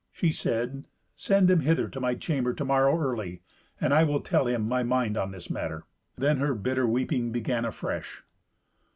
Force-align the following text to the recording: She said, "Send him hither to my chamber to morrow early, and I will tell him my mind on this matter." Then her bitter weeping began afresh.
She 0.11 0.31
said, 0.31 0.85
"Send 1.13 1.47
him 1.51 1.59
hither 1.59 1.87
to 1.87 1.99
my 1.99 2.15
chamber 2.15 2.55
to 2.55 2.65
morrow 2.65 2.99
early, 2.99 3.43
and 3.79 3.93
I 3.93 4.03
will 4.03 4.19
tell 4.21 4.47
him 4.47 4.67
my 4.67 4.81
mind 4.81 5.15
on 5.15 5.29
this 5.29 5.51
matter." 5.51 5.85
Then 6.17 6.37
her 6.37 6.55
bitter 6.55 6.87
weeping 6.87 7.31
began 7.31 7.65
afresh. 7.65 8.23